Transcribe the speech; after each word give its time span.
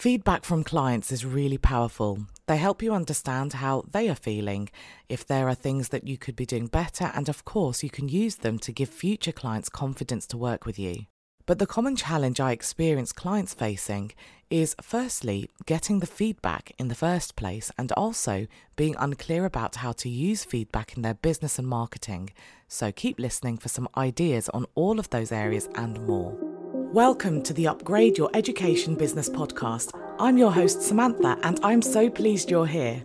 Feedback 0.00 0.46
from 0.46 0.64
clients 0.64 1.12
is 1.12 1.26
really 1.26 1.58
powerful. 1.58 2.20
They 2.46 2.56
help 2.56 2.82
you 2.82 2.94
understand 2.94 3.52
how 3.52 3.84
they 3.92 4.08
are 4.08 4.14
feeling, 4.14 4.70
if 5.10 5.26
there 5.26 5.46
are 5.46 5.54
things 5.54 5.90
that 5.90 6.08
you 6.08 6.16
could 6.16 6.36
be 6.36 6.46
doing 6.46 6.68
better, 6.68 7.12
and 7.14 7.28
of 7.28 7.44
course, 7.44 7.82
you 7.82 7.90
can 7.90 8.08
use 8.08 8.36
them 8.36 8.58
to 8.60 8.72
give 8.72 8.88
future 8.88 9.30
clients 9.30 9.68
confidence 9.68 10.26
to 10.28 10.38
work 10.38 10.64
with 10.64 10.78
you. 10.78 11.04
But 11.44 11.58
the 11.58 11.66
common 11.66 11.96
challenge 11.96 12.40
I 12.40 12.52
experience 12.52 13.12
clients 13.12 13.52
facing 13.52 14.12
is 14.48 14.74
firstly, 14.80 15.50
getting 15.66 16.00
the 16.00 16.06
feedback 16.06 16.72
in 16.78 16.88
the 16.88 16.94
first 16.94 17.36
place, 17.36 17.70
and 17.76 17.92
also 17.92 18.46
being 18.76 18.96
unclear 18.98 19.44
about 19.44 19.76
how 19.76 19.92
to 19.92 20.08
use 20.08 20.46
feedback 20.46 20.96
in 20.96 21.02
their 21.02 21.12
business 21.12 21.58
and 21.58 21.68
marketing. 21.68 22.30
So 22.68 22.90
keep 22.90 23.20
listening 23.20 23.58
for 23.58 23.68
some 23.68 23.86
ideas 23.98 24.48
on 24.48 24.64
all 24.74 24.98
of 24.98 25.10
those 25.10 25.30
areas 25.30 25.68
and 25.74 26.00
more. 26.06 26.49
Welcome 26.92 27.42
to 27.44 27.54
the 27.54 27.68
Upgrade 27.68 28.18
Your 28.18 28.30
Education 28.34 28.96
Business 28.96 29.28
podcast. 29.28 29.96
I'm 30.18 30.36
your 30.36 30.50
host, 30.50 30.80
Sumantha, 30.80 31.38
and 31.44 31.60
I'm 31.62 31.82
so 31.82 32.10
pleased 32.10 32.50
you're 32.50 32.66
here. 32.66 33.00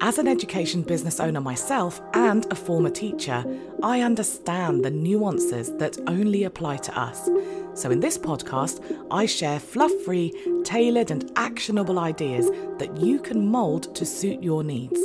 As 0.00 0.18
an 0.18 0.26
education 0.26 0.82
business 0.82 1.20
owner 1.20 1.40
myself 1.40 2.00
and 2.14 2.50
a 2.50 2.56
former 2.56 2.90
teacher, 2.90 3.44
I 3.80 4.00
understand 4.00 4.84
the 4.84 4.90
nuances 4.90 5.72
that 5.76 5.98
only 6.08 6.42
apply 6.42 6.78
to 6.78 6.98
us. 6.98 7.30
So, 7.74 7.92
in 7.92 8.00
this 8.00 8.18
podcast, 8.18 8.82
I 9.08 9.26
share 9.26 9.60
fluff 9.60 9.92
free, 10.04 10.34
tailored, 10.64 11.12
and 11.12 11.30
actionable 11.36 12.00
ideas 12.00 12.50
that 12.78 12.96
you 12.96 13.20
can 13.20 13.46
mould 13.46 13.94
to 13.94 14.04
suit 14.04 14.42
your 14.42 14.64
needs. 14.64 14.98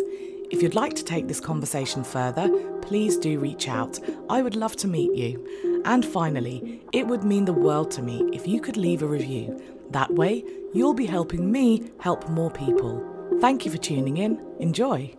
If 0.49 0.63
you'd 0.63 0.73
like 0.73 0.95
to 0.95 1.05
take 1.05 1.27
this 1.27 1.39
conversation 1.39 2.03
further, 2.03 2.49
please 2.81 3.15
do 3.15 3.39
reach 3.39 3.67
out. 3.67 3.99
I 4.27 4.41
would 4.41 4.55
love 4.55 4.75
to 4.77 4.87
meet 4.87 5.13
you. 5.13 5.72
And 5.85 6.05
finally, 6.05 6.81
it 6.93 7.07
would 7.07 7.23
mean 7.23 7.45
the 7.45 7.53
world 7.53 7.91
to 7.91 8.01
me 8.01 8.29
if 8.33 8.47
you 8.47 8.61
could 8.61 8.77
leave 8.77 9.01
a 9.01 9.07
review. 9.07 9.61
That 9.91 10.13
way, 10.13 10.43
you'll 10.73 10.93
be 10.93 11.05
helping 11.05 11.51
me 11.51 11.91
help 11.99 12.29
more 12.29 12.51
people. 12.51 13.03
Thank 13.41 13.65
you 13.65 13.71
for 13.71 13.77
tuning 13.77 14.17
in. 14.17 14.39
Enjoy. 14.59 15.13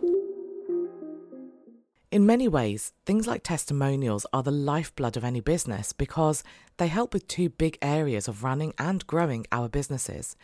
In 2.11 2.25
many 2.25 2.47
ways, 2.47 2.93
things 3.05 3.27
like 3.27 3.43
testimonials 3.43 4.25
are 4.31 4.41
the 4.41 4.51
lifeblood 4.51 5.17
of 5.17 5.23
any 5.23 5.41
business 5.41 5.91
because 5.91 6.43
they 6.77 6.87
help 6.87 7.13
with 7.13 7.27
two 7.27 7.49
big 7.49 7.77
areas 7.81 8.27
of 8.27 8.43
running 8.43 8.73
and 8.79 9.05
growing 9.05 9.45
our 9.51 9.67
businesses. 9.67 10.37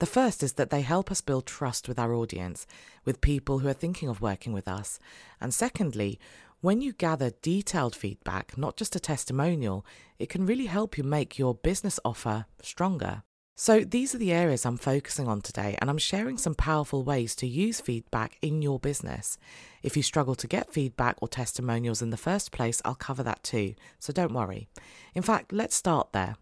The 0.00 0.06
first 0.06 0.42
is 0.42 0.54
that 0.54 0.70
they 0.70 0.80
help 0.80 1.12
us 1.12 1.20
build 1.20 1.46
trust 1.46 1.86
with 1.86 2.00
our 2.00 2.12
audience, 2.12 2.66
with 3.04 3.20
people 3.20 3.60
who 3.60 3.68
are 3.68 3.72
thinking 3.72 4.08
of 4.08 4.20
working 4.20 4.52
with 4.52 4.66
us. 4.66 4.98
And 5.40 5.54
secondly, 5.54 6.18
when 6.64 6.80
you 6.80 6.94
gather 6.94 7.30
detailed 7.42 7.94
feedback, 7.94 8.56
not 8.56 8.74
just 8.74 8.96
a 8.96 8.98
testimonial, 8.98 9.84
it 10.18 10.30
can 10.30 10.46
really 10.46 10.64
help 10.64 10.96
you 10.96 11.04
make 11.04 11.38
your 11.38 11.54
business 11.54 12.00
offer 12.06 12.46
stronger. 12.62 13.22
So, 13.54 13.80
these 13.80 14.14
are 14.14 14.18
the 14.18 14.32
areas 14.32 14.64
I'm 14.64 14.78
focusing 14.78 15.28
on 15.28 15.42
today, 15.42 15.76
and 15.78 15.90
I'm 15.90 15.98
sharing 15.98 16.38
some 16.38 16.54
powerful 16.54 17.04
ways 17.04 17.36
to 17.36 17.46
use 17.46 17.82
feedback 17.82 18.38
in 18.40 18.62
your 18.62 18.80
business. 18.80 19.36
If 19.82 19.94
you 19.94 20.02
struggle 20.02 20.34
to 20.36 20.46
get 20.46 20.72
feedback 20.72 21.16
or 21.20 21.28
testimonials 21.28 22.00
in 22.00 22.08
the 22.08 22.16
first 22.16 22.50
place, 22.50 22.80
I'll 22.82 22.94
cover 22.94 23.22
that 23.22 23.42
too, 23.42 23.74
so 23.98 24.14
don't 24.14 24.32
worry. 24.32 24.66
In 25.14 25.20
fact, 25.20 25.52
let's 25.52 25.76
start 25.76 26.14
there. 26.14 26.36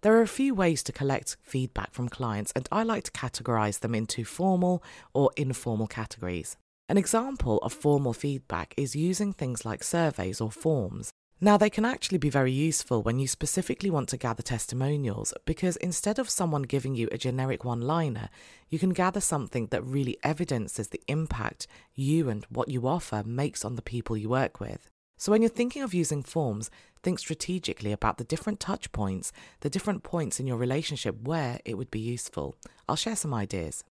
There 0.00 0.16
are 0.16 0.22
a 0.22 0.26
few 0.26 0.54
ways 0.54 0.82
to 0.84 0.92
collect 0.92 1.36
feedback 1.42 1.92
from 1.92 2.08
clients, 2.08 2.52
and 2.56 2.66
I 2.72 2.84
like 2.84 3.04
to 3.04 3.10
categorize 3.10 3.80
them 3.80 3.94
into 3.94 4.24
formal 4.24 4.82
or 5.12 5.30
informal 5.36 5.88
categories. 5.88 6.56
An 6.92 6.98
example 6.98 7.56
of 7.62 7.72
formal 7.72 8.12
feedback 8.12 8.74
is 8.76 8.94
using 8.94 9.32
things 9.32 9.64
like 9.64 9.82
surveys 9.82 10.42
or 10.42 10.50
forms. 10.50 11.10
Now, 11.40 11.56
they 11.56 11.70
can 11.70 11.86
actually 11.86 12.18
be 12.18 12.28
very 12.28 12.52
useful 12.52 13.02
when 13.02 13.18
you 13.18 13.26
specifically 13.26 13.88
want 13.88 14.10
to 14.10 14.18
gather 14.18 14.42
testimonials 14.42 15.32
because 15.46 15.76
instead 15.76 16.18
of 16.18 16.28
someone 16.28 16.64
giving 16.64 16.94
you 16.94 17.08
a 17.10 17.16
generic 17.16 17.64
one 17.64 17.80
liner, 17.80 18.28
you 18.68 18.78
can 18.78 18.90
gather 18.90 19.22
something 19.22 19.68
that 19.68 19.82
really 19.86 20.18
evidences 20.22 20.88
the 20.88 21.00
impact 21.08 21.66
you 21.94 22.28
and 22.28 22.44
what 22.50 22.68
you 22.68 22.86
offer 22.86 23.22
makes 23.24 23.64
on 23.64 23.76
the 23.76 23.80
people 23.80 24.14
you 24.14 24.28
work 24.28 24.60
with. 24.60 24.90
So, 25.16 25.32
when 25.32 25.40
you're 25.40 25.48
thinking 25.48 25.80
of 25.80 25.94
using 25.94 26.22
forms, 26.22 26.70
think 27.02 27.18
strategically 27.18 27.92
about 27.92 28.18
the 28.18 28.24
different 28.24 28.60
touch 28.60 28.92
points, 28.92 29.32
the 29.60 29.70
different 29.70 30.02
points 30.02 30.38
in 30.38 30.46
your 30.46 30.58
relationship 30.58 31.22
where 31.22 31.58
it 31.64 31.78
would 31.78 31.90
be 31.90 32.00
useful. 32.00 32.54
I'll 32.86 32.96
share 32.96 33.16
some 33.16 33.32
ideas. 33.32 33.82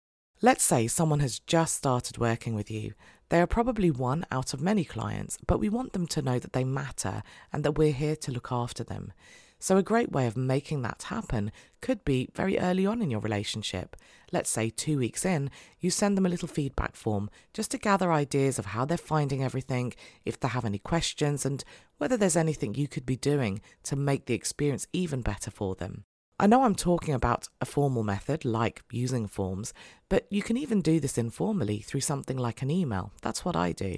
Let's 0.43 0.63
say 0.63 0.87
someone 0.87 1.19
has 1.19 1.37
just 1.37 1.75
started 1.75 2.17
working 2.17 2.55
with 2.55 2.71
you. 2.71 2.93
They 3.29 3.39
are 3.39 3.45
probably 3.45 3.91
one 3.91 4.25
out 4.31 4.55
of 4.55 4.59
many 4.59 4.83
clients, 4.83 5.37
but 5.45 5.59
we 5.59 5.69
want 5.69 5.93
them 5.93 6.07
to 6.07 6.21
know 6.23 6.39
that 6.39 6.53
they 6.53 6.63
matter 6.63 7.21
and 7.53 7.63
that 7.63 7.77
we're 7.77 7.91
here 7.91 8.15
to 8.15 8.31
look 8.31 8.51
after 8.51 8.83
them. 8.83 9.13
So, 9.59 9.77
a 9.77 9.83
great 9.83 10.11
way 10.11 10.25
of 10.25 10.35
making 10.35 10.81
that 10.81 11.03
happen 11.03 11.51
could 11.79 12.03
be 12.03 12.27
very 12.33 12.57
early 12.57 12.87
on 12.87 13.03
in 13.03 13.11
your 13.11 13.19
relationship. 13.19 13.95
Let's 14.31 14.49
say 14.49 14.71
two 14.71 14.97
weeks 14.97 15.25
in, 15.25 15.51
you 15.79 15.91
send 15.91 16.17
them 16.17 16.25
a 16.25 16.29
little 16.29 16.47
feedback 16.47 16.95
form 16.95 17.29
just 17.53 17.69
to 17.69 17.77
gather 17.77 18.11
ideas 18.11 18.57
of 18.57 18.65
how 18.65 18.85
they're 18.85 18.97
finding 18.97 19.43
everything, 19.43 19.93
if 20.25 20.39
they 20.39 20.47
have 20.47 20.65
any 20.65 20.79
questions, 20.79 21.45
and 21.45 21.63
whether 21.99 22.17
there's 22.17 22.35
anything 22.35 22.73
you 22.73 22.87
could 22.87 23.05
be 23.05 23.15
doing 23.15 23.61
to 23.83 23.95
make 23.95 24.25
the 24.25 24.33
experience 24.33 24.87
even 24.91 25.21
better 25.21 25.51
for 25.51 25.75
them. 25.75 26.05
I 26.41 26.47
know 26.47 26.63
I'm 26.63 26.73
talking 26.73 27.13
about 27.13 27.49
a 27.61 27.67
formal 27.67 28.01
method 28.01 28.45
like 28.45 28.81
using 28.89 29.27
forms, 29.27 29.75
but 30.09 30.25
you 30.31 30.41
can 30.41 30.57
even 30.57 30.81
do 30.81 30.99
this 30.99 31.19
informally 31.19 31.81
through 31.81 32.01
something 32.01 32.35
like 32.35 32.63
an 32.63 32.71
email. 32.71 33.11
That's 33.21 33.45
what 33.45 33.55
I 33.55 33.73
do. 33.73 33.97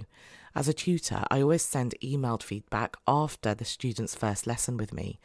As 0.54 0.68
a 0.68 0.74
tutor, 0.74 1.24
I 1.32 1.42
always 1.42 1.64
send 1.64 1.96
emailed 2.04 2.44
feedback 2.44 2.98
after 3.08 3.54
the 3.54 3.64
student's 3.64 4.14
first 4.14 4.46
lesson 4.46 4.76
with 4.76 4.92
me 4.94 5.22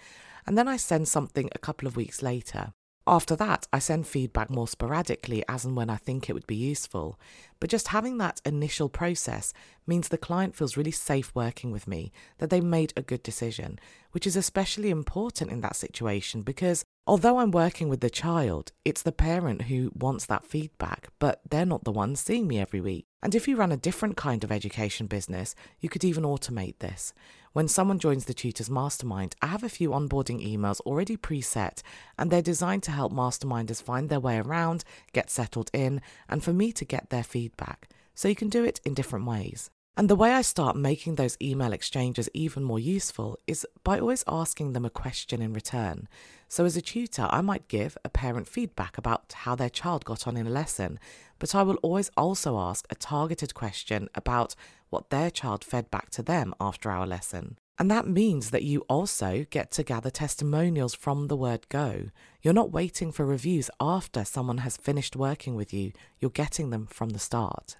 and 0.46 0.56
then 0.56 0.68
I 0.68 0.76
send 0.76 1.08
something 1.08 1.50
a 1.52 1.58
couple 1.58 1.88
of 1.88 1.96
weeks 1.96 2.22
later. 2.22 2.72
After 3.04 3.34
that, 3.34 3.66
I 3.72 3.80
send 3.80 4.06
feedback 4.06 4.48
more 4.48 4.68
sporadically 4.68 5.42
as 5.48 5.64
and 5.64 5.74
when 5.74 5.90
I 5.90 5.96
think 5.96 6.28
it 6.28 6.34
would 6.34 6.46
be 6.46 6.54
useful. 6.54 7.18
But 7.58 7.70
just 7.70 7.88
having 7.88 8.18
that 8.18 8.40
initial 8.44 8.88
process 8.88 9.52
means 9.88 10.06
the 10.08 10.18
client 10.18 10.54
feels 10.54 10.76
really 10.76 10.92
safe 10.92 11.34
working 11.34 11.72
with 11.72 11.88
me, 11.88 12.12
that 12.36 12.50
they 12.50 12.60
made 12.60 12.92
a 12.96 13.02
good 13.02 13.22
decision, 13.22 13.80
which 14.12 14.26
is 14.26 14.36
especially 14.36 14.90
important 14.90 15.50
in 15.50 15.62
that 15.62 15.74
situation 15.74 16.42
because 16.42 16.84
although 17.08 17.38
I'm 17.38 17.50
working 17.50 17.88
with 17.88 18.00
the 18.00 18.10
child, 18.10 18.72
it's 18.84 19.02
the 19.02 19.12
parent 19.12 19.62
who 19.62 19.90
wants 19.94 20.26
that 20.26 20.44
feedback, 20.44 21.08
but 21.18 21.40
they're 21.48 21.64
not 21.64 21.84
the 21.84 21.90
ones 21.90 22.20
seeing 22.20 22.46
me 22.46 22.60
every 22.60 22.82
week. 22.82 23.06
And 23.22 23.34
if 23.34 23.48
you 23.48 23.56
run 23.56 23.72
a 23.72 23.78
different 23.78 24.18
kind 24.18 24.44
of 24.44 24.52
education 24.52 25.06
business, 25.06 25.54
you 25.80 25.88
could 25.88 26.04
even 26.04 26.22
automate 26.22 26.78
this. 26.80 27.14
When 27.54 27.66
someone 27.66 27.98
joins 27.98 28.26
the 28.26 28.34
Tutors 28.34 28.68
Mastermind, 28.68 29.34
I 29.40 29.46
have 29.46 29.64
a 29.64 29.70
few 29.70 29.90
onboarding 29.90 30.46
emails 30.46 30.80
already 30.80 31.16
preset, 31.16 31.80
and 32.18 32.30
they're 32.30 32.42
designed 32.42 32.82
to 32.84 32.90
help 32.90 33.10
masterminders 33.10 33.82
find 33.82 34.10
their 34.10 34.20
way 34.20 34.36
around, 34.36 34.84
get 35.14 35.30
settled 35.30 35.70
in, 35.72 36.02
and 36.28 36.44
for 36.44 36.52
me 36.52 36.72
to 36.72 36.84
get 36.84 37.08
their 37.08 37.24
feedback. 37.24 37.88
So 38.14 38.28
you 38.28 38.36
can 38.36 38.50
do 38.50 38.64
it 38.64 38.80
in 38.84 38.92
different 38.92 39.24
ways. 39.24 39.70
And 39.98 40.08
the 40.08 40.14
way 40.14 40.32
I 40.32 40.42
start 40.42 40.76
making 40.76 41.16
those 41.16 41.36
email 41.42 41.72
exchanges 41.72 42.30
even 42.32 42.62
more 42.62 42.78
useful 42.78 43.36
is 43.48 43.66
by 43.82 43.98
always 43.98 44.22
asking 44.28 44.72
them 44.72 44.84
a 44.84 44.90
question 44.90 45.42
in 45.42 45.52
return. 45.52 46.06
So, 46.46 46.64
as 46.64 46.76
a 46.76 46.80
tutor, 46.80 47.26
I 47.28 47.40
might 47.40 47.66
give 47.66 47.98
a 48.04 48.08
parent 48.08 48.46
feedback 48.46 48.96
about 48.96 49.32
how 49.38 49.56
their 49.56 49.68
child 49.68 50.04
got 50.04 50.28
on 50.28 50.36
in 50.36 50.46
a 50.46 50.50
lesson, 50.50 51.00
but 51.40 51.52
I 51.52 51.64
will 51.64 51.78
always 51.82 52.12
also 52.16 52.60
ask 52.60 52.86
a 52.88 52.94
targeted 52.94 53.54
question 53.54 54.08
about 54.14 54.54
what 54.88 55.10
their 55.10 55.32
child 55.32 55.64
fed 55.64 55.90
back 55.90 56.10
to 56.10 56.22
them 56.22 56.54
after 56.60 56.92
our 56.92 57.04
lesson. 57.04 57.58
And 57.76 57.90
that 57.90 58.06
means 58.06 58.50
that 58.50 58.62
you 58.62 58.82
also 58.88 59.46
get 59.50 59.72
to 59.72 59.82
gather 59.82 60.10
testimonials 60.10 60.94
from 60.94 61.26
the 61.26 61.36
word 61.36 61.68
go. 61.70 62.10
You're 62.40 62.54
not 62.54 62.70
waiting 62.70 63.10
for 63.10 63.26
reviews 63.26 63.68
after 63.80 64.24
someone 64.24 64.58
has 64.58 64.76
finished 64.76 65.16
working 65.16 65.56
with 65.56 65.74
you, 65.74 65.90
you're 66.20 66.30
getting 66.30 66.70
them 66.70 66.86
from 66.86 67.08
the 67.08 67.18
start. 67.18 67.78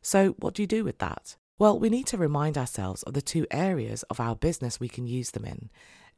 So, 0.00 0.30
what 0.38 0.54
do 0.54 0.62
you 0.62 0.66
do 0.66 0.82
with 0.82 0.96
that? 1.00 1.36
Well, 1.60 1.76
we 1.76 1.88
need 1.88 2.06
to 2.06 2.16
remind 2.16 2.56
ourselves 2.56 3.02
of 3.02 3.14
the 3.14 3.20
two 3.20 3.44
areas 3.50 4.04
of 4.04 4.20
our 4.20 4.36
business 4.36 4.78
we 4.78 4.88
can 4.88 5.08
use 5.08 5.32
them 5.32 5.44
in. 5.44 5.70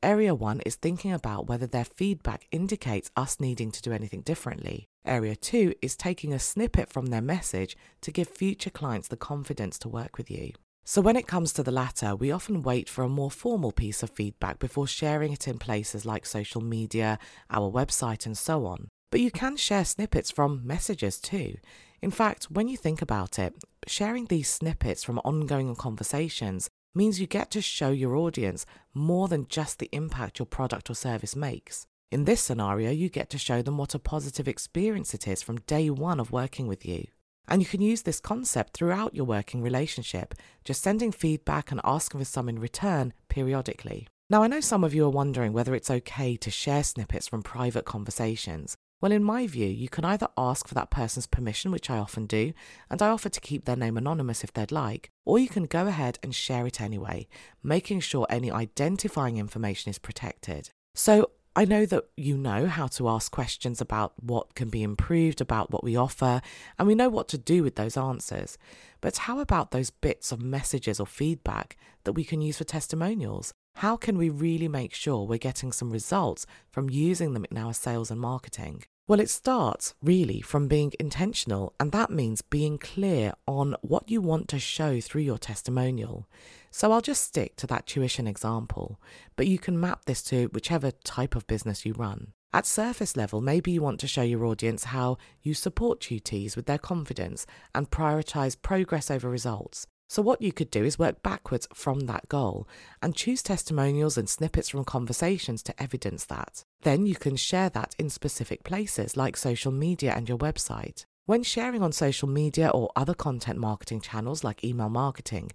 Area 0.02 0.34
one 0.34 0.60
is 0.66 0.74
thinking 0.74 1.12
about 1.12 1.46
whether 1.46 1.66
their 1.66 1.86
feedback 1.86 2.46
indicates 2.52 3.10
us 3.16 3.40
needing 3.40 3.70
to 3.70 3.80
do 3.80 3.90
anything 3.90 4.20
differently. 4.20 4.86
Area 5.06 5.34
two 5.34 5.74
is 5.80 5.96
taking 5.96 6.34
a 6.34 6.38
snippet 6.38 6.90
from 6.90 7.06
their 7.06 7.22
message 7.22 7.74
to 8.02 8.12
give 8.12 8.28
future 8.28 8.68
clients 8.68 9.08
the 9.08 9.16
confidence 9.16 9.78
to 9.78 9.88
work 9.88 10.18
with 10.18 10.30
you. 10.30 10.52
So, 10.84 11.00
when 11.00 11.16
it 11.16 11.26
comes 11.26 11.54
to 11.54 11.62
the 11.62 11.70
latter, 11.70 12.14
we 12.14 12.30
often 12.30 12.62
wait 12.62 12.90
for 12.90 13.02
a 13.02 13.08
more 13.08 13.30
formal 13.30 13.72
piece 13.72 14.02
of 14.02 14.10
feedback 14.10 14.58
before 14.58 14.86
sharing 14.86 15.32
it 15.32 15.48
in 15.48 15.58
places 15.58 16.04
like 16.04 16.26
social 16.26 16.60
media, 16.60 17.18
our 17.48 17.70
website, 17.70 18.26
and 18.26 18.36
so 18.36 18.66
on. 18.66 18.88
But 19.10 19.20
you 19.20 19.30
can 19.30 19.56
share 19.56 19.84
snippets 19.86 20.30
from 20.30 20.66
messages 20.66 21.18
too. 21.18 21.56
In 22.02 22.10
fact, 22.10 22.44
when 22.50 22.66
you 22.66 22.76
think 22.76 23.02
about 23.02 23.38
it, 23.38 23.54
sharing 23.86 24.26
these 24.26 24.48
snippets 24.48 25.04
from 25.04 25.18
ongoing 25.18 25.74
conversations 25.76 26.70
means 26.94 27.20
you 27.20 27.26
get 27.26 27.50
to 27.50 27.60
show 27.60 27.90
your 27.90 28.16
audience 28.16 28.64
more 28.94 29.28
than 29.28 29.46
just 29.48 29.78
the 29.78 29.90
impact 29.92 30.38
your 30.38 30.46
product 30.46 30.88
or 30.88 30.94
service 30.94 31.36
makes. 31.36 31.86
In 32.10 32.24
this 32.24 32.40
scenario, 32.40 32.90
you 32.90 33.08
get 33.08 33.30
to 33.30 33.38
show 33.38 33.62
them 33.62 33.76
what 33.76 33.94
a 33.94 33.98
positive 33.98 34.48
experience 34.48 35.14
it 35.14 35.28
is 35.28 35.42
from 35.42 35.60
day 35.60 35.90
one 35.90 36.18
of 36.18 36.32
working 36.32 36.66
with 36.66 36.84
you. 36.84 37.06
And 37.46 37.60
you 37.60 37.66
can 37.66 37.80
use 37.82 38.02
this 38.02 38.18
concept 38.18 38.74
throughout 38.74 39.14
your 39.14 39.26
working 39.26 39.62
relationship, 39.62 40.34
just 40.64 40.82
sending 40.82 41.12
feedback 41.12 41.70
and 41.70 41.80
asking 41.84 42.20
for 42.20 42.24
some 42.24 42.48
in 42.48 42.58
return 42.58 43.12
periodically. 43.28 44.08
Now, 44.28 44.42
I 44.42 44.46
know 44.46 44.60
some 44.60 44.84
of 44.84 44.94
you 44.94 45.04
are 45.04 45.10
wondering 45.10 45.52
whether 45.52 45.74
it's 45.74 45.90
okay 45.90 46.36
to 46.36 46.50
share 46.50 46.84
snippets 46.84 47.28
from 47.28 47.42
private 47.42 47.84
conversations. 47.84 48.76
Well, 49.00 49.12
in 49.12 49.24
my 49.24 49.46
view, 49.46 49.66
you 49.66 49.88
can 49.88 50.04
either 50.04 50.28
ask 50.36 50.68
for 50.68 50.74
that 50.74 50.90
person's 50.90 51.26
permission, 51.26 51.70
which 51.70 51.88
I 51.88 51.96
often 51.96 52.26
do, 52.26 52.52
and 52.90 53.00
I 53.00 53.08
offer 53.08 53.30
to 53.30 53.40
keep 53.40 53.64
their 53.64 53.76
name 53.76 53.96
anonymous 53.96 54.44
if 54.44 54.52
they'd 54.52 54.70
like, 54.70 55.10
or 55.24 55.38
you 55.38 55.48
can 55.48 55.64
go 55.64 55.86
ahead 55.86 56.18
and 56.22 56.34
share 56.34 56.66
it 56.66 56.80
anyway, 56.82 57.26
making 57.62 58.00
sure 58.00 58.26
any 58.28 58.50
identifying 58.50 59.38
information 59.38 59.88
is 59.88 59.98
protected. 59.98 60.70
So 60.94 61.30
I 61.56 61.64
know 61.64 61.86
that 61.86 62.04
you 62.16 62.36
know 62.36 62.66
how 62.66 62.86
to 62.88 63.08
ask 63.08 63.32
questions 63.32 63.80
about 63.80 64.12
what 64.22 64.54
can 64.54 64.68
be 64.68 64.82
improved, 64.82 65.40
about 65.40 65.70
what 65.70 65.82
we 65.82 65.96
offer, 65.96 66.42
and 66.78 66.86
we 66.86 66.94
know 66.94 67.08
what 67.08 67.26
to 67.28 67.38
do 67.38 67.62
with 67.62 67.76
those 67.76 67.96
answers. 67.96 68.58
But 69.00 69.16
how 69.16 69.40
about 69.40 69.70
those 69.70 69.90
bits 69.90 70.30
of 70.30 70.42
messages 70.42 71.00
or 71.00 71.06
feedback 71.06 71.76
that 72.04 72.12
we 72.12 72.22
can 72.22 72.40
use 72.42 72.58
for 72.58 72.64
testimonials? 72.64 73.52
How 73.76 73.96
can 73.96 74.18
we 74.18 74.28
really 74.28 74.68
make 74.68 74.94
sure 74.94 75.24
we're 75.24 75.38
getting 75.38 75.72
some 75.72 75.90
results 75.90 76.46
from 76.70 76.90
using 76.90 77.32
them 77.32 77.46
in 77.50 77.56
our 77.56 77.72
sales 77.72 78.10
and 78.10 78.20
marketing? 78.20 78.84
Well, 79.10 79.18
it 79.18 79.28
starts 79.28 79.94
really 80.00 80.40
from 80.40 80.68
being 80.68 80.92
intentional, 81.00 81.74
and 81.80 81.90
that 81.90 82.12
means 82.12 82.42
being 82.42 82.78
clear 82.78 83.32
on 83.44 83.74
what 83.80 84.08
you 84.08 84.20
want 84.20 84.46
to 84.50 84.60
show 84.60 85.00
through 85.00 85.22
your 85.22 85.36
testimonial. 85.36 86.28
So 86.70 86.92
I'll 86.92 87.00
just 87.00 87.24
stick 87.24 87.56
to 87.56 87.66
that 87.66 87.88
tuition 87.88 88.28
example, 88.28 89.00
but 89.34 89.48
you 89.48 89.58
can 89.58 89.80
map 89.80 90.04
this 90.04 90.22
to 90.30 90.46
whichever 90.52 90.92
type 90.92 91.34
of 91.34 91.48
business 91.48 91.84
you 91.84 91.92
run. 91.92 92.28
At 92.52 92.66
surface 92.66 93.16
level, 93.16 93.40
maybe 93.40 93.72
you 93.72 93.82
want 93.82 93.98
to 93.98 94.06
show 94.06 94.22
your 94.22 94.46
audience 94.46 94.84
how 94.84 95.18
you 95.42 95.54
support 95.54 95.98
tutees 95.98 96.54
with 96.54 96.66
their 96.66 96.78
confidence 96.78 97.46
and 97.74 97.90
prioritize 97.90 98.54
progress 98.62 99.10
over 99.10 99.28
results. 99.28 99.88
So, 100.10 100.22
what 100.22 100.42
you 100.42 100.50
could 100.50 100.72
do 100.72 100.82
is 100.82 100.98
work 100.98 101.22
backwards 101.22 101.68
from 101.72 102.00
that 102.00 102.28
goal 102.28 102.66
and 103.00 103.14
choose 103.14 103.44
testimonials 103.44 104.18
and 104.18 104.28
snippets 104.28 104.70
from 104.70 104.84
conversations 104.84 105.62
to 105.62 105.80
evidence 105.80 106.24
that. 106.24 106.64
Then 106.82 107.06
you 107.06 107.14
can 107.14 107.36
share 107.36 107.68
that 107.68 107.94
in 107.96 108.10
specific 108.10 108.64
places 108.64 109.16
like 109.16 109.36
social 109.36 109.70
media 109.70 110.12
and 110.16 110.28
your 110.28 110.36
website. 110.36 111.04
When 111.26 111.44
sharing 111.44 111.80
on 111.80 111.92
social 111.92 112.26
media 112.26 112.70
or 112.70 112.90
other 112.96 113.14
content 113.14 113.60
marketing 113.60 114.00
channels 114.00 114.42
like 114.42 114.64
email 114.64 114.88
marketing, 114.88 115.52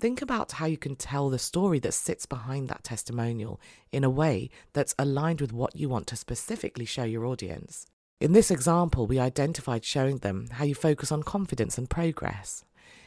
think 0.00 0.20
about 0.20 0.50
how 0.50 0.66
you 0.66 0.78
can 0.78 0.96
tell 0.96 1.30
the 1.30 1.38
story 1.38 1.78
that 1.78 1.94
sits 1.94 2.26
behind 2.26 2.68
that 2.70 2.82
testimonial 2.82 3.60
in 3.92 4.02
a 4.02 4.10
way 4.10 4.50
that's 4.72 4.96
aligned 4.98 5.40
with 5.40 5.52
what 5.52 5.76
you 5.76 5.88
want 5.88 6.08
to 6.08 6.16
specifically 6.16 6.86
show 6.86 7.04
your 7.04 7.24
audience. 7.24 7.86
In 8.20 8.32
this 8.32 8.50
example, 8.50 9.06
we 9.06 9.20
identified 9.20 9.84
showing 9.84 10.18
them 10.18 10.48
how 10.50 10.64
you 10.64 10.74
focus 10.74 11.12
on 11.12 11.22
confidence 11.22 11.78
and 11.78 11.88
progress. 11.88 12.64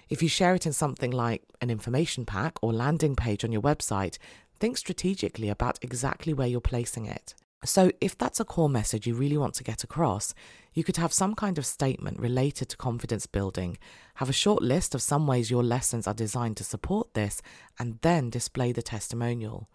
If 0.10 0.22
you 0.22 0.30
share 0.30 0.56
it 0.56 0.66
in 0.66 0.74
something 0.74 1.12
like 1.12 1.44
an 1.62 1.69
information 1.69 2.25
pack 2.25 2.57
or 2.62 2.74
landing 2.74 3.16
page 3.16 3.44
on 3.44 3.52
your 3.52 3.62
website, 3.62 4.18
think 4.60 4.78
strategically 4.78 5.50
about 5.50 5.80
exactly 5.81 6.34
where 6.34 6.48
you're 6.48 6.62
placing 6.62 7.06
it. 7.06 7.34
So, 7.63 7.92
if 8.00 8.16
that's 8.16 8.40
a 8.40 8.46
core 8.46 8.69
message 8.69 9.07
you 9.07 9.16
really 9.16 9.38
want 9.38 9.56
to 9.56 9.63
get 9.63 9.84
across, 9.84 10.36
you 10.74 10.84
could 10.84 10.98
have 10.98 11.12
some 11.12 11.34
kind 11.34 11.57
of 11.57 11.66
statement 11.66 12.19
related 12.19 12.69
to 12.69 12.78
confidence 12.78 13.25
building, 13.25 13.80
have 14.16 14.30
a 14.30 14.34
short 14.34 14.62
list 14.62 14.94
of 14.94 15.02
some 15.02 15.25
ways 15.25 15.50
your 15.50 15.63
lessons 15.63 16.06
are 16.06 16.13
designed 16.13 16.58
to 16.58 16.63
support 16.63 17.16
this, 17.16 17.42
and 17.80 17.98
then 18.01 18.30
display 18.30 18.72
the 18.72 18.84
testimonial. 18.84 19.68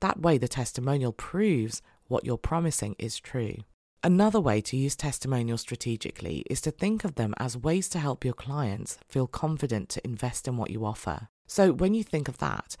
That 0.00 0.20
way, 0.20 0.38
the 0.38 0.48
testimonial 0.48 1.12
proves 1.12 1.82
what 2.08 2.24
you're 2.24 2.38
promising 2.38 2.96
is 2.98 3.18
true. 3.18 3.56
Another 4.04 4.38
way 4.38 4.60
to 4.60 4.76
use 4.76 4.94
testimonials 4.94 5.62
strategically 5.62 6.44
is 6.50 6.60
to 6.60 6.70
think 6.70 7.04
of 7.04 7.14
them 7.14 7.32
as 7.38 7.56
ways 7.56 7.88
to 7.88 7.98
help 7.98 8.22
your 8.22 8.34
clients 8.34 8.98
feel 9.08 9.26
confident 9.26 9.88
to 9.88 10.06
invest 10.06 10.46
in 10.46 10.58
what 10.58 10.68
you 10.68 10.84
offer. 10.84 11.28
So, 11.46 11.72
when 11.72 11.94
you 11.94 12.04
think 12.04 12.28
of 12.28 12.36
that, 12.36 12.76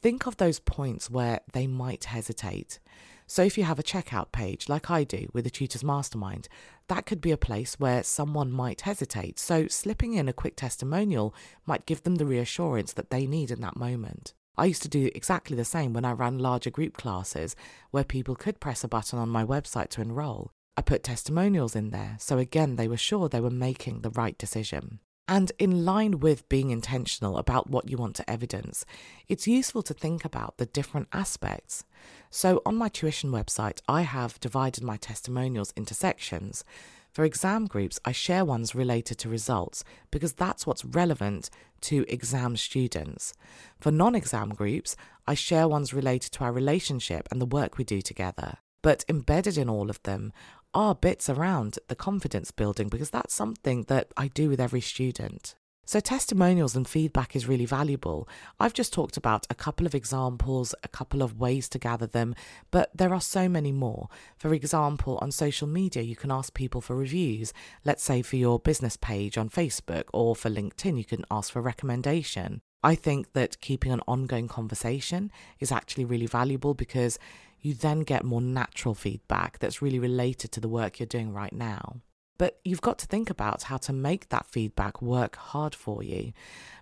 think 0.00 0.28
of 0.28 0.36
those 0.36 0.60
points 0.60 1.10
where 1.10 1.40
they 1.54 1.66
might 1.66 2.04
hesitate. 2.04 2.78
So, 3.26 3.42
if 3.42 3.58
you 3.58 3.64
have 3.64 3.80
a 3.80 3.82
checkout 3.82 4.30
page, 4.30 4.68
like 4.68 4.92
I 4.92 5.02
do 5.02 5.28
with 5.32 5.42
the 5.42 5.50
Tutors 5.50 5.82
Mastermind, 5.82 6.48
that 6.86 7.04
could 7.04 7.20
be 7.20 7.32
a 7.32 7.36
place 7.36 7.80
where 7.80 8.04
someone 8.04 8.52
might 8.52 8.82
hesitate. 8.82 9.40
So, 9.40 9.66
slipping 9.66 10.14
in 10.14 10.28
a 10.28 10.32
quick 10.32 10.54
testimonial 10.54 11.34
might 11.66 11.84
give 11.84 12.04
them 12.04 12.14
the 12.14 12.26
reassurance 12.26 12.92
that 12.92 13.10
they 13.10 13.26
need 13.26 13.50
in 13.50 13.60
that 13.62 13.74
moment. 13.74 14.34
I 14.56 14.66
used 14.66 14.82
to 14.82 14.88
do 14.88 15.10
exactly 15.16 15.56
the 15.56 15.64
same 15.64 15.94
when 15.94 16.04
I 16.04 16.12
ran 16.12 16.38
larger 16.38 16.70
group 16.70 16.96
classes 16.96 17.56
where 17.90 18.04
people 18.04 18.36
could 18.36 18.60
press 18.60 18.84
a 18.84 18.88
button 18.88 19.18
on 19.18 19.28
my 19.28 19.44
website 19.44 19.88
to 19.88 20.00
enroll. 20.00 20.52
I 20.80 20.82
put 20.82 21.02
testimonials 21.02 21.76
in 21.76 21.90
there, 21.90 22.16
so 22.18 22.38
again, 22.38 22.76
they 22.76 22.88
were 22.88 22.96
sure 22.96 23.28
they 23.28 23.38
were 23.38 23.50
making 23.50 24.00
the 24.00 24.08
right 24.08 24.38
decision. 24.38 25.00
And 25.28 25.52
in 25.58 25.84
line 25.84 26.20
with 26.20 26.48
being 26.48 26.70
intentional 26.70 27.36
about 27.36 27.68
what 27.68 27.90
you 27.90 27.98
want 27.98 28.16
to 28.16 28.30
evidence, 28.30 28.86
it's 29.28 29.46
useful 29.46 29.82
to 29.82 29.92
think 29.92 30.24
about 30.24 30.56
the 30.56 30.64
different 30.64 31.08
aspects. 31.12 31.84
So, 32.30 32.62
on 32.64 32.76
my 32.76 32.88
tuition 32.88 33.30
website, 33.30 33.82
I 33.88 34.00
have 34.00 34.40
divided 34.40 34.82
my 34.82 34.96
testimonials 34.96 35.74
into 35.76 35.92
sections. 35.92 36.64
For 37.12 37.26
exam 37.26 37.66
groups, 37.66 38.00
I 38.06 38.12
share 38.12 38.46
ones 38.46 38.74
related 38.74 39.18
to 39.18 39.28
results 39.28 39.84
because 40.10 40.32
that's 40.32 40.66
what's 40.66 40.86
relevant 40.86 41.50
to 41.82 42.06
exam 42.08 42.56
students. 42.56 43.34
For 43.78 43.90
non 43.90 44.14
exam 44.14 44.54
groups, 44.54 44.96
I 45.26 45.34
share 45.34 45.68
ones 45.68 45.92
related 45.92 46.32
to 46.32 46.44
our 46.44 46.52
relationship 46.52 47.28
and 47.30 47.38
the 47.38 47.44
work 47.58 47.76
we 47.76 47.84
do 47.84 48.00
together. 48.00 48.56
But 48.82 49.04
embedded 49.08 49.58
in 49.58 49.68
all 49.68 49.90
of 49.90 50.02
them 50.04 50.32
are 50.74 50.94
bits 50.94 51.28
around 51.28 51.78
the 51.88 51.94
confidence 51.94 52.50
building 52.50 52.88
because 52.88 53.10
that's 53.10 53.34
something 53.34 53.84
that 53.84 54.08
I 54.16 54.28
do 54.28 54.48
with 54.48 54.60
every 54.60 54.80
student. 54.80 55.54
So, 55.90 55.98
testimonials 55.98 56.76
and 56.76 56.86
feedback 56.86 57.34
is 57.34 57.48
really 57.48 57.66
valuable. 57.66 58.28
I've 58.60 58.74
just 58.74 58.92
talked 58.92 59.16
about 59.16 59.48
a 59.50 59.56
couple 59.56 59.86
of 59.86 59.94
examples, 59.94 60.72
a 60.84 60.88
couple 60.88 61.20
of 61.20 61.40
ways 61.40 61.68
to 61.70 61.80
gather 61.80 62.06
them, 62.06 62.36
but 62.70 62.90
there 62.94 63.12
are 63.12 63.20
so 63.20 63.48
many 63.48 63.72
more. 63.72 64.08
For 64.36 64.54
example, 64.54 65.18
on 65.20 65.32
social 65.32 65.66
media, 65.66 66.04
you 66.04 66.14
can 66.14 66.30
ask 66.30 66.54
people 66.54 66.80
for 66.80 66.94
reviews. 66.94 67.52
Let's 67.84 68.04
say 68.04 68.22
for 68.22 68.36
your 68.36 68.60
business 68.60 68.96
page 68.96 69.36
on 69.36 69.50
Facebook 69.50 70.04
or 70.12 70.36
for 70.36 70.48
LinkedIn, 70.48 70.96
you 70.96 71.04
can 71.04 71.24
ask 71.28 71.50
for 71.52 71.60
recommendation. 71.60 72.60
I 72.84 72.94
think 72.94 73.32
that 73.32 73.60
keeping 73.60 73.90
an 73.90 74.00
ongoing 74.06 74.46
conversation 74.46 75.32
is 75.58 75.72
actually 75.72 76.04
really 76.04 76.26
valuable 76.26 76.74
because 76.74 77.18
you 77.60 77.74
then 77.74 78.00
get 78.00 78.24
more 78.24 78.40
natural 78.40 78.94
feedback 78.94 79.58
that's 79.58 79.82
really 79.82 79.98
related 79.98 80.52
to 80.52 80.60
the 80.60 80.68
work 80.68 80.98
you're 80.98 81.06
doing 81.06 81.32
right 81.32 81.52
now. 81.52 82.00
But 82.38 82.58
you've 82.64 82.80
got 82.80 82.98
to 83.00 83.06
think 83.06 83.28
about 83.28 83.64
how 83.64 83.76
to 83.78 83.92
make 83.92 84.30
that 84.30 84.46
feedback 84.46 85.02
work 85.02 85.36
hard 85.36 85.74
for 85.74 86.02
you 86.02 86.32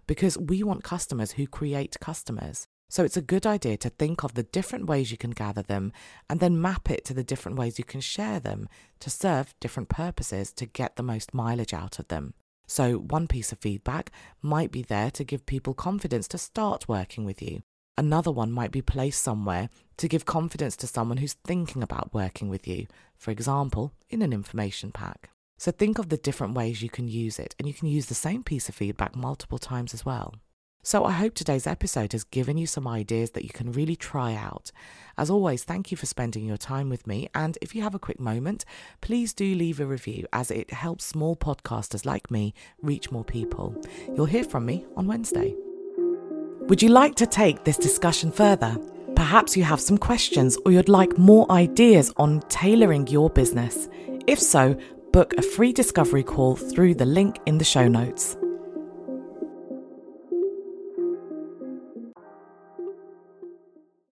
because 0.07 0.39
we 0.39 0.63
want 0.63 0.85
customers 0.85 1.33
who 1.33 1.47
create 1.47 1.97
customers. 2.01 2.69
So 2.91 3.05
it's 3.05 3.17
a 3.17 3.23
good 3.23 3.47
idea 3.47 3.77
to 3.79 3.91
think 3.91 4.23
of 4.23 4.35
the 4.35 4.45
different 4.45 4.87
ways 4.87 5.11
you 5.11 5.19
can 5.19 5.33
gather 5.33 5.63
them 5.63 5.93
and 6.31 6.41
then 6.41 6.61
map 6.61 6.91
it 6.91 7.05
to 7.07 7.15
the 7.15 7.25
different 7.25 7.59
ways 7.59 7.79
you 7.79 7.85
can 7.85 8.01
share 8.01 8.41
them 8.41 8.69
to 9.01 9.11
serve 9.11 9.55
different 9.61 9.89
purposes 9.89 10.53
to 10.53 10.65
get 10.65 10.97
the 10.97 11.03
most 11.03 11.35
mileage 11.35 11.75
out 11.75 11.99
of 11.99 12.09
them. 12.09 12.35
So, 12.67 12.99
one 12.99 13.29
piece 13.29 13.51
of 13.51 13.59
feedback 13.59 14.13
might 14.43 14.71
be 14.71 14.83
there 14.83 15.11
to 15.13 15.25
give 15.25 15.47
people 15.47 15.75
confidence 15.75 16.29
to 16.29 16.39
start 16.39 16.89
working 16.89 17.25
with 17.25 17.43
you. 17.43 17.63
Another 17.99 18.31
one 18.31 18.53
might 18.53 18.71
be 18.71 18.81
placed 18.81 19.21
somewhere 19.21 19.71
to 19.97 20.07
give 20.07 20.25
confidence 20.25 20.77
to 20.77 20.87
someone 20.87 21.17
who's 21.17 21.33
thinking 21.33 21.83
about 21.83 22.15
working 22.15 22.49
with 22.49 22.69
you, 22.69 22.87
for 23.17 23.33
example, 23.33 23.93
in 24.09 24.23
an 24.23 24.33
information 24.33 24.93
pack. 24.93 25.31
So 25.59 25.73
think 25.73 25.99
of 25.99 26.09
the 26.09 26.17
different 26.17 26.55
ways 26.55 26.81
you 26.81 26.89
can 26.89 27.09
use 27.09 27.41
it, 27.41 27.57
and 27.59 27.67
you 27.67 27.75
can 27.75 27.89
use 27.89 28.07
the 28.07 28.15
same 28.15 28.45
piece 28.45 28.69
of 28.69 28.77
feedback 28.77 29.17
multiple 29.17 29.59
times 29.59 29.93
as 29.95 30.07
well. 30.07 30.37
So 30.85 31.05
I 31.05 31.11
hope 31.11 31.35
today's 31.35 31.67
episode 31.67 32.13
has 32.13 32.23
given 32.23 32.57
you 32.57 32.69
some 32.69 32.87
ideas 32.87 33.33
that 33.33 33.43
you 33.43 33.51
can 33.51 33.73
really 33.73 33.97
try 33.97 34.33
out. 34.33 34.71
As 35.19 35.29
always, 35.29 35.65
thank 35.65 35.91
you 35.91 35.97
for 35.97 36.07
spending 36.07 36.45
your 36.45 36.57
time 36.57 36.89
with 36.89 37.05
me. 37.05 37.29
And 37.35 37.59
if 37.61 37.75
you 37.75 37.83
have 37.83 37.97
a 37.97 37.99
quick 37.99 38.21
moment, 38.21 38.65
please 39.01 39.35
do 39.35 39.57
leave 39.57 39.81
a 39.81 39.87
review 39.87 40.25
as 40.33 40.53
it 40.53 40.73
helps 40.73 41.05
small 41.05 41.35
podcasters 41.35 42.07
like 42.07 42.31
me 42.31 42.55
reach 42.81 43.11
more 43.11 43.25
people. 43.25 43.75
You'll 44.15 44.27
hear 44.27 44.45
from 44.45 44.67
me 44.67 44.87
on 44.97 45.09
Wednesday. 45.09 45.57
Would 46.69 46.83
you 46.83 46.91
like 46.91 47.15
to 47.15 47.27
take 47.27 47.65
this 47.65 47.79
discussion 47.79 48.31
further? 48.31 48.77
Perhaps 49.17 49.57
you 49.57 49.63
have 49.65 49.81
some 49.81 49.97
questions 49.97 50.59
or 50.67 50.73
you'd 50.73 50.91
like 50.91 51.17
more 51.17 51.51
ideas 51.51 52.13
on 52.19 52.43
tailoring 52.51 53.07
your 53.07 53.31
business. 53.31 53.89
If 54.27 54.39
so, 54.39 54.79
book 55.11 55.33
a 55.39 55.43
free 55.43 55.73
discovery 55.73 56.23
call 56.23 56.57
through 56.57 56.97
the 56.97 57.07
link 57.07 57.39
in 57.47 57.57
the 57.57 57.65
show 57.65 57.89
notes. 57.89 58.37